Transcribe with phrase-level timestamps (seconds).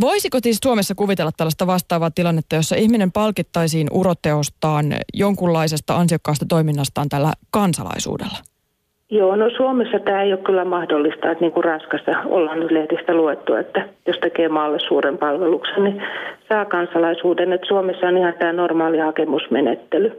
[0.00, 4.84] Voisiko siis Suomessa kuvitella tällaista vastaavaa tilannetta, jossa ihminen palkittaisiin uroteostaan
[5.14, 8.38] jonkunlaisesta ansiokkaasta toiminnastaan tällä kansalaisuudella?
[9.10, 13.14] Joo, no Suomessa tämä ei ole kyllä mahdollista, että niin kuin Ranskassa ollaan nyt lehdistä
[13.14, 16.02] luettu, että jos tekee maalle suuren palveluksen, niin
[16.48, 17.52] saa kansalaisuuden.
[17.52, 20.18] Että Suomessa on ihan tämä normaali hakemusmenettely,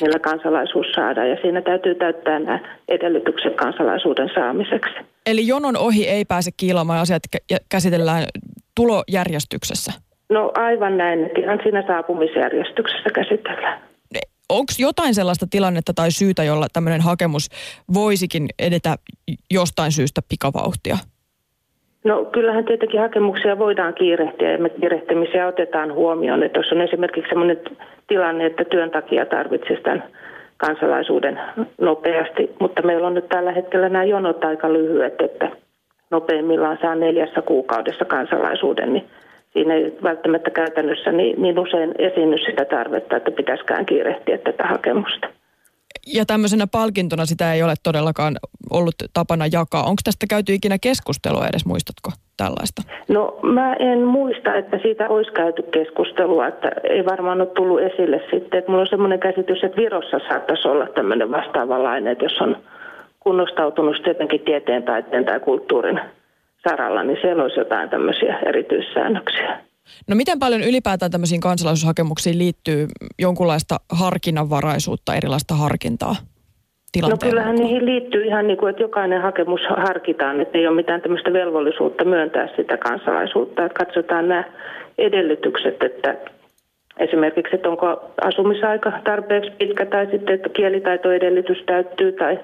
[0.00, 2.58] millä kansalaisuus saadaan ja siinä täytyy täyttää nämä
[2.88, 4.94] edellytykset kansalaisuuden saamiseksi.
[5.26, 7.22] Eli jonon ohi ei pääse kiilaamaan asiat
[7.68, 8.24] käsitellään
[8.76, 9.92] tulojärjestyksessä?
[10.30, 13.86] No aivan näin, että ihan siinä saapumisjärjestyksessä käsitellään
[14.48, 17.48] onko jotain sellaista tilannetta tai syytä, jolla tämmöinen hakemus
[17.94, 18.96] voisikin edetä
[19.50, 20.96] jostain syystä pikavauhtia?
[22.04, 26.42] No kyllähän tietenkin hakemuksia voidaan kiirehtiä ja me kiirehtimisiä otetaan huomioon.
[26.42, 27.60] Että jos on esimerkiksi sellainen
[28.06, 30.04] tilanne, että työn takia tarvitsisi tämän
[30.56, 31.40] kansalaisuuden
[31.80, 35.50] nopeasti, mutta meillä on nyt tällä hetkellä nämä jonot aika lyhyet, että
[36.10, 39.06] nopeimmillaan saa neljässä kuukaudessa kansalaisuuden, niin
[39.52, 45.28] siinä ei välttämättä käytännössä niin, niin usein esiinny sitä tarvetta, että pitäisikään kiirehtiä tätä hakemusta.
[46.14, 48.36] Ja tämmöisenä palkintona sitä ei ole todellakaan
[48.70, 49.82] ollut tapana jakaa.
[49.82, 52.82] Onko tästä käyty ikinä keskustelua edes, muistatko tällaista?
[53.08, 58.20] No mä en muista, että siitä olisi käyty keskustelua, että ei varmaan ole tullut esille
[58.30, 58.58] sitten.
[58.58, 62.56] Että mulla on semmoinen käsitys, että Virossa saattaisi olla tämmöinen vastaavanlainen, että jos on
[63.26, 66.00] kunnostautunut tietenkin tieteen, taiteen tai kulttuurin
[66.68, 69.58] saralla, niin siellä olisi jotain tämmöisiä erityissäännöksiä.
[70.08, 72.86] No miten paljon ylipäätään tämmöisiin kansalaisuushakemuksiin liittyy
[73.18, 76.16] jonkunlaista harkinnanvaraisuutta, erilaista harkintaa?
[77.02, 81.02] No kyllähän niihin liittyy ihan niin kuin, että jokainen hakemus harkitaan, että ei ole mitään
[81.02, 83.64] tämmöistä velvollisuutta myöntää sitä kansalaisuutta.
[83.64, 84.44] Että katsotaan nämä
[84.98, 86.14] edellytykset, että
[86.98, 92.38] esimerkiksi, että onko asumisaika tarpeeksi pitkä tai sitten, että kielitaitoedellytys täyttyy tai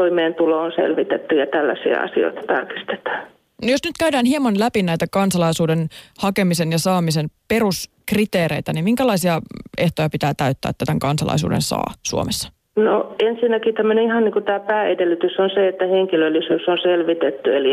[0.00, 3.20] toimeentulo on selvitetty ja tällaisia asioita tarkistetaan.
[3.62, 5.88] No jos nyt käydään hieman läpi näitä kansalaisuuden
[6.24, 9.40] hakemisen ja saamisen peruskriteereitä, niin minkälaisia
[9.78, 12.52] ehtoja pitää täyttää, että tämän kansalaisuuden saa Suomessa?
[12.76, 17.70] No ensinnäkin tämmöinen ihan niin kuin tämä pääedellytys on se, että henkilöllisyys on selvitetty, eli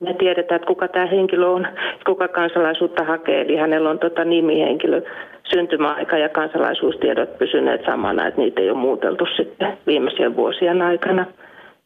[0.00, 1.66] me tiedetään, että kuka tämä henkilö on,
[2.06, 5.02] kuka kansalaisuutta hakee, eli hänellä on tota nimi, henkilö,
[5.50, 11.26] syntymäaika ja kansalaisuustiedot pysyneet samana, että niitä ei ole muuteltu sitten viimeisien vuosien aikana.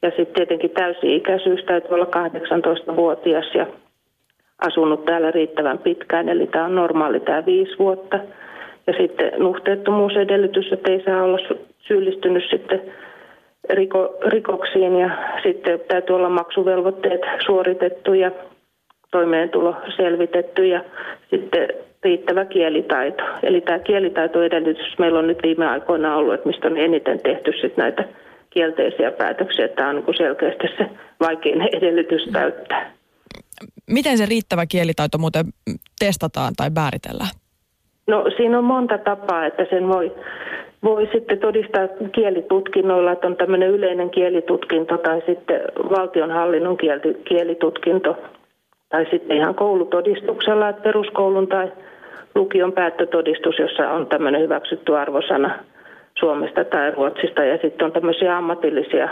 [0.02, 3.66] Ja sitten tietenkin täysi-ikäisyys täytyy olla 18-vuotias ja
[4.66, 8.18] asunut täällä riittävän pitkään, eli tämä on normaali tämä viisi vuotta.
[8.86, 11.38] Ja sitten nuhteettomuusedellytys, että ei saa olla
[11.78, 12.82] syyllistynyt sitten
[13.70, 15.10] riko, rikoksiin ja
[15.42, 18.30] sitten täytyy olla maksuvelvoitteet suoritettu ja
[19.10, 20.84] toimeentulo selvitetty ja
[21.30, 21.68] sitten
[22.04, 23.22] riittävä kielitaito.
[23.42, 27.82] Eli tämä kielitaitoedellytys meillä on nyt viime aikoina ollut, että mistä on eniten tehty sitten
[27.82, 28.04] näitä
[28.50, 29.68] kielteisiä päätöksiä.
[29.68, 30.86] Tämä on niin selkeästi se
[31.20, 32.92] vaikein edellytys täyttää.
[33.90, 35.44] Miten se riittävä kielitaito muuten
[35.98, 37.30] testataan tai määritellään?
[38.06, 40.12] No siinä on monta tapaa, että sen voi,
[40.84, 45.60] voi sitten todistaa kielitutkinnoilla, että on tämmöinen yleinen kielitutkinto tai sitten
[45.90, 46.76] valtionhallinnon
[47.24, 48.16] kielitutkinto
[48.88, 51.72] tai sitten ihan koulutodistuksella, että peruskoulun tai
[52.34, 55.58] lukion päättötodistus, jossa on tämmöinen hyväksytty arvosana
[56.18, 57.44] Suomesta tai Ruotsista.
[57.44, 59.08] Ja sitten on tämmöisiä ammatillisia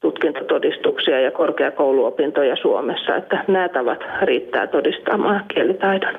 [0.00, 6.18] tutkintotodistuksia ja korkeakouluopintoja Suomessa, että nämä tavat riittää todistamaan kielitaidon.